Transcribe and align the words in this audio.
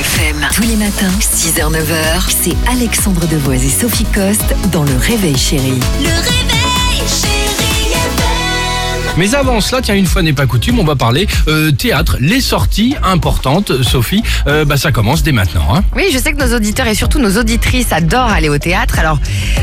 FM. 0.00 0.48
Tous 0.54 0.62
les 0.62 0.76
matins, 0.76 1.12
6h-9h, 1.20 2.22
c'est 2.28 2.56
Alexandre 2.70 3.26
Devoise 3.26 3.62
et 3.62 3.68
Sophie 3.68 4.06
Coste 4.06 4.54
dans 4.72 4.82
Le 4.82 4.96
Réveil 4.96 5.36
Chérie. 5.36 5.78
Le 6.00 6.08
réveil, 6.08 7.06
chérie 7.06 7.92
FM. 7.92 8.20
Mais 9.18 9.34
avant 9.34 9.60
cela, 9.60 9.82
tiens, 9.82 9.94
une 9.94 10.06
fois 10.06 10.22
n'est 10.22 10.32
pas 10.32 10.46
coutume, 10.46 10.78
on 10.78 10.84
va 10.84 10.96
parler 10.96 11.26
euh, 11.48 11.70
théâtre, 11.70 12.16
les 12.18 12.40
sorties 12.40 12.94
importantes. 13.02 13.82
Sophie, 13.82 14.22
euh, 14.46 14.64
bah 14.64 14.78
ça 14.78 14.90
commence 14.90 15.22
dès 15.22 15.32
maintenant. 15.32 15.74
Hein. 15.74 15.82
Oui, 15.94 16.04
je 16.12 16.18
sais 16.18 16.32
que 16.32 16.38
nos 16.38 16.56
auditeurs 16.56 16.86
et 16.86 16.94
surtout 16.94 17.18
nos 17.18 17.36
auditrices 17.36 17.92
adorent 17.92 18.30
aller 18.30 18.48
au 18.48 18.56
théâtre. 18.56 18.98
Alors, 18.98 19.18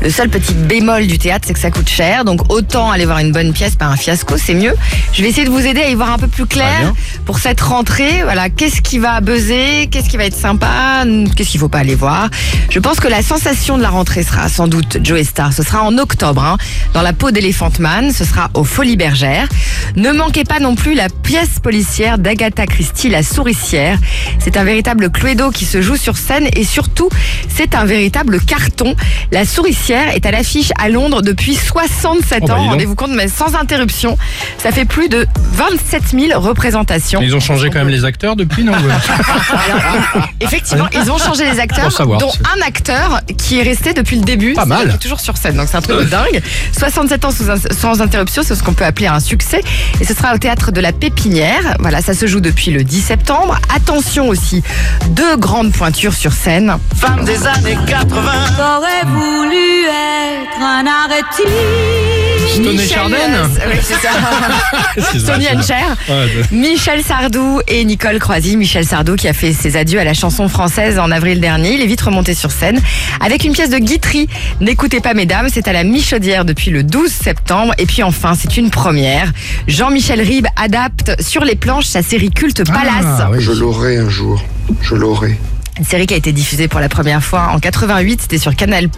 le 0.00 0.10
seul 0.10 0.28
petit 0.28 0.54
bémol 0.54 1.06
du 1.06 1.18
théâtre, 1.18 1.44
c'est 1.46 1.54
que 1.54 1.58
ça 1.58 1.70
coûte 1.70 1.88
cher. 1.88 2.24
Donc, 2.24 2.52
autant 2.52 2.90
aller 2.90 3.04
voir 3.04 3.18
une 3.18 3.32
bonne 3.32 3.52
pièce 3.52 3.74
par 3.74 3.90
un 3.90 3.96
fiasco, 3.96 4.36
c'est 4.36 4.54
mieux. 4.54 4.74
Je 5.12 5.22
vais 5.22 5.28
essayer 5.28 5.44
de 5.44 5.50
vous 5.50 5.66
aider 5.66 5.80
à 5.80 5.88
y 5.88 5.94
voir 5.94 6.12
un 6.12 6.18
peu 6.18 6.28
plus 6.28 6.46
clair 6.46 6.92
pour 7.24 7.38
cette 7.38 7.60
rentrée. 7.60 8.22
Voilà, 8.22 8.48
qu'est-ce 8.50 8.80
qui 8.80 8.98
va 8.98 9.20
buzzer, 9.20 9.88
qu'est-ce 9.90 10.08
qui 10.08 10.16
va 10.16 10.24
être 10.24 10.36
sympa, 10.36 11.04
qu'est-ce 11.34 11.50
qu'il 11.50 11.60
faut 11.60 11.68
pas 11.68 11.78
aller 11.78 11.94
voir? 11.94 12.28
Je 12.70 12.78
pense 12.78 13.00
que 13.00 13.08
la 13.08 13.22
sensation 13.22 13.76
de 13.76 13.82
la 13.82 13.90
rentrée 13.90 14.22
sera 14.22 14.48
sans 14.48 14.68
doute 14.68 14.98
Joe 15.02 15.22
Star. 15.22 15.52
Ce 15.52 15.62
sera 15.62 15.82
en 15.82 15.98
octobre, 15.98 16.42
hein, 16.42 16.56
dans 16.94 17.02
la 17.02 17.12
peau 17.12 17.30
d'éléphant 17.30 17.70
man. 17.80 18.12
Ce 18.12 18.24
sera 18.24 18.50
aux 18.54 18.64
Folies 18.64 18.96
Bergères. 18.96 19.48
Ne 19.96 20.12
manquez 20.12 20.44
pas 20.44 20.60
non 20.60 20.74
plus 20.74 20.94
la 20.94 21.08
pièce 21.08 21.58
policière 21.62 22.18
d'Agatha 22.18 22.66
Christie, 22.66 23.08
La 23.08 23.22
Souricière. 23.22 23.98
C'est 24.38 24.56
un 24.56 24.64
véritable 24.64 25.10
cluedo 25.10 25.50
qui 25.50 25.64
se 25.64 25.82
joue 25.82 25.96
sur 25.96 26.16
scène 26.16 26.48
et 26.54 26.64
surtout, 26.64 27.08
c'est 27.48 27.74
un 27.74 27.84
véritable 27.84 28.40
carton. 28.40 28.94
La 29.32 29.44
Souricière 29.44 29.87
est 29.94 30.26
à 30.26 30.30
l'affiche 30.30 30.72
à 30.78 30.88
Londres 30.88 31.22
depuis 31.22 31.54
67 31.54 32.40
Oh 32.42 32.46
bah, 32.46 32.54
ans. 32.54 32.68
Rendez-vous 32.68 32.94
compte, 32.94 33.10
mais 33.12 33.28
sans 33.28 33.54
interruption. 33.54 34.16
Ça 34.58 34.72
fait 34.72 34.84
plus 34.84 35.08
de 35.08 35.26
27 35.52 36.02
000 36.12 36.40
représentations. 36.40 37.20
Ils 37.22 37.34
ont 37.34 37.40
changé 37.40 37.70
quand 37.70 37.78
même 37.78 37.88
les 37.88 38.04
acteurs 38.04 38.36
depuis, 38.36 38.64
non 38.64 38.72
Effectivement, 40.40 40.86
ils 40.92 41.10
ont 41.10 41.18
changé 41.18 41.44
les 41.50 41.58
acteurs, 41.60 41.90
savoir, 41.92 42.18
dont 42.20 42.30
un 42.56 42.66
acteur 42.66 43.20
qui 43.36 43.58
est 43.58 43.62
resté 43.62 43.92
depuis 43.94 44.16
le 44.16 44.24
début. 44.24 44.52
Pas 44.52 44.64
mal. 44.64 44.88
qui 44.88 44.94
est 44.94 44.98
toujours 44.98 45.20
sur 45.20 45.36
scène, 45.36 45.56
donc 45.56 45.68
c'est 45.70 45.76
un 45.76 45.80
truc 45.82 45.98
de 45.98 46.04
dingue. 46.04 46.42
67 46.76 47.24
ans 47.24 47.30
sans 47.70 48.00
interruption, 48.00 48.42
c'est 48.44 48.54
ce 48.54 48.62
qu'on 48.62 48.74
peut 48.74 48.84
appeler 48.84 49.06
un 49.08 49.20
succès. 49.20 49.62
Et 50.00 50.04
ce 50.04 50.14
sera 50.14 50.34
au 50.34 50.38
théâtre 50.38 50.70
de 50.72 50.80
la 50.80 50.92
Pépinière. 50.92 51.76
Voilà, 51.80 52.02
ça 52.02 52.14
se 52.14 52.26
joue 52.26 52.40
depuis 52.40 52.70
le 52.70 52.84
10 52.84 53.00
septembre. 53.00 53.58
Attention 53.74 54.28
aussi, 54.28 54.62
deux 55.10 55.36
grandes 55.36 55.72
pointures 55.72 56.14
sur 56.14 56.32
scène. 56.32 56.76
Femme 56.96 57.24
des 57.24 57.46
années 57.46 57.78
80. 57.86 58.32
J'aurais 58.56 59.04
voulu 59.06 59.38
être 59.46 59.47
un 60.62 60.84
arrêté. 60.86 61.44
Stoney 62.54 62.72
Michel- 62.72 62.88
Chardin 62.88 63.16
Oui, 63.68 63.76
c'est 63.82 63.94
ça. 63.94 65.62
Cher. 65.66 67.02
Sardou 67.04 67.60
et 67.68 67.84
Nicole 67.84 68.18
Croisy. 68.18 68.56
Michel 68.56 68.84
Sardou 68.84 69.16
qui 69.16 69.28
a 69.28 69.32
fait 69.32 69.52
ses 69.52 69.76
adieux 69.76 70.00
à 70.00 70.04
la 70.04 70.14
chanson 70.14 70.48
française 70.48 70.98
en 70.98 71.10
avril 71.10 71.40
dernier. 71.40 71.74
Il 71.74 71.82
est 71.82 71.86
vite 71.86 72.00
remonté 72.00 72.34
sur 72.34 72.50
scène 72.50 72.80
avec 73.20 73.44
une 73.44 73.52
pièce 73.52 73.70
de 73.70 73.78
Guitry. 73.78 74.28
N'écoutez 74.60 75.00
pas 75.00 75.14
mesdames, 75.14 75.48
c'est 75.52 75.68
à 75.68 75.72
la 75.72 75.84
Michaudière 75.84 76.44
depuis 76.44 76.70
le 76.70 76.82
12 76.82 77.10
septembre. 77.10 77.74
Et 77.78 77.86
puis 77.86 78.02
enfin, 78.02 78.32
c'est 78.38 78.56
une 78.56 78.70
première. 78.70 79.32
Jean-Michel 79.68 80.20
Ribes 80.20 80.48
adapte 80.56 81.20
sur 81.22 81.44
les 81.44 81.54
planches 81.54 81.86
sa 81.86 82.02
série 82.02 82.30
culte 82.30 82.64
Palace. 82.66 83.20
Ah, 83.20 83.28
oui. 83.30 83.38
Je 83.40 83.52
l'aurai 83.52 83.98
un 83.98 84.08
jour. 84.08 84.42
Je 84.82 84.94
l'aurai. 84.94 85.38
Une 85.78 85.84
série 85.84 86.06
qui 86.06 86.14
a 86.14 86.16
été 86.16 86.32
diffusée 86.32 86.66
pour 86.66 86.80
la 86.80 86.88
première 86.88 87.22
fois 87.22 87.50
en 87.52 87.58
88, 87.60 88.22
c'était 88.22 88.38
sur 88.38 88.56
Canal+, 88.56 88.88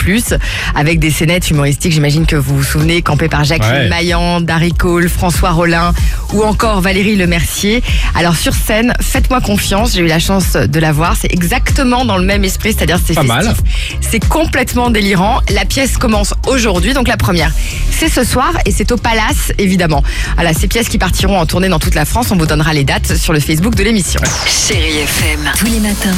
avec 0.74 0.98
des 0.98 1.10
scénettes 1.10 1.50
humoristiques, 1.50 1.92
j'imagine 1.92 2.24
que 2.26 2.36
vous 2.36 2.56
vous 2.56 2.62
souvenez, 2.64 3.02
campées 3.02 3.28
par 3.28 3.44
Jacqueline 3.44 3.70
Ouais. 3.70 3.88
Maillan, 3.88 4.40
Darry 4.40 4.72
Cole, 4.72 5.08
François 5.08 5.50
Rollin 5.50 5.92
ou 6.32 6.42
encore 6.42 6.80
Valérie 6.80 7.16
Lemercier. 7.16 7.82
Alors 8.14 8.34
sur 8.36 8.54
scène, 8.54 8.94
faites-moi 9.00 9.40
confiance, 9.40 9.92
j'ai 9.94 10.00
eu 10.00 10.06
la 10.06 10.18
chance 10.18 10.52
de 10.54 10.80
la 10.80 10.92
voir, 10.92 11.16
c'est 11.20 11.32
exactement 11.32 12.04
dans 12.04 12.16
le 12.16 12.24
même 12.24 12.44
esprit, 12.44 12.72
c'est-à-dire 12.76 12.98
c'est 13.04 13.14
Pas 13.14 13.22
mal. 13.24 13.44
festif, 13.44 13.62
c'est 14.00 14.26
complètement 14.26 14.90
délirant. 14.90 15.40
La 15.52 15.64
pièce 15.66 15.98
commence 15.98 16.32
aujourd'hui, 16.46 16.94
donc 16.94 17.08
la 17.08 17.16
première, 17.18 17.52
c'est 17.90 18.08
ce 18.08 18.24
soir 18.24 18.52
et 18.64 18.70
c'est 18.72 18.90
au 18.92 18.96
Palace, 18.96 19.52
évidemment. 19.58 20.02
Voilà, 20.36 20.54
ces 20.54 20.66
pièces 20.66 20.88
qui 20.88 20.98
partiront 20.98 21.38
en 21.38 21.46
tournée 21.46 21.68
dans 21.68 21.78
toute 21.78 21.94
la 21.94 22.04
France, 22.06 22.28
on 22.30 22.36
vous 22.36 22.46
donnera 22.46 22.72
les 22.72 22.84
dates 22.84 23.16
sur 23.16 23.32
le 23.34 23.40
Facebook 23.40 23.74
de 23.74 23.82
l'émission. 23.84 24.20
Chérie 24.46 24.98
FM. 25.00 25.50
Tous 25.58 25.66
les 25.66 25.80
matins, 25.80 26.14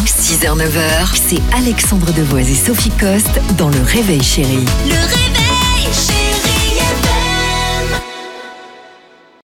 6h-9h, 0.53 1.15
c'est 1.15 1.41
Alexandre 1.57 2.13
Devoise 2.13 2.51
et 2.51 2.55
Sophie 2.55 2.91
Coste 2.91 3.41
dans 3.57 3.71
Le 3.71 3.81
Réveil 3.81 4.23
chérie 4.23 4.65